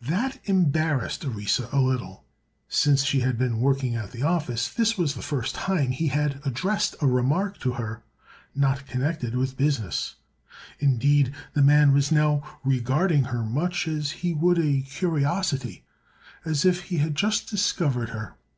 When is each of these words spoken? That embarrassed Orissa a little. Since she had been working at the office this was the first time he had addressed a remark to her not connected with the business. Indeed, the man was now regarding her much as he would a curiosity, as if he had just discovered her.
That 0.00 0.38
embarrassed 0.44 1.26
Orissa 1.26 1.68
a 1.72 1.78
little. 1.80 2.24
Since 2.70 3.04
she 3.04 3.20
had 3.20 3.36
been 3.36 3.60
working 3.60 3.96
at 3.96 4.12
the 4.12 4.22
office 4.22 4.66
this 4.68 4.96
was 4.96 5.12
the 5.14 5.20
first 5.20 5.54
time 5.54 5.88
he 5.90 6.06
had 6.08 6.40
addressed 6.46 6.96
a 7.02 7.06
remark 7.06 7.58
to 7.60 7.72
her 7.72 8.02
not 8.54 8.86
connected 8.86 9.36
with 9.36 9.50
the 9.58 9.62
business. 9.62 10.14
Indeed, 10.78 11.34
the 11.52 11.60
man 11.60 11.92
was 11.92 12.10
now 12.10 12.58
regarding 12.64 13.24
her 13.24 13.42
much 13.44 13.86
as 13.86 14.12
he 14.24 14.32
would 14.32 14.58
a 14.58 14.80
curiosity, 14.80 15.84
as 16.46 16.64
if 16.64 16.84
he 16.84 16.96
had 16.96 17.14
just 17.14 17.50
discovered 17.50 18.08
her. 18.08 18.38